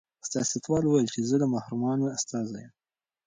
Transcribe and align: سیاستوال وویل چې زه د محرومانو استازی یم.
سیاستوال 0.29 0.83
وویل 0.85 1.07
چې 1.15 1.19
زه 1.29 1.35
د 1.39 1.43
محرومانو 1.53 2.05
استازی 2.15 2.57
یم. 2.63 2.73